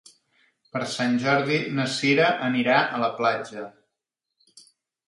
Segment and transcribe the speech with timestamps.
[0.77, 3.71] Per Sant Jordi na Sira anirà a la platja.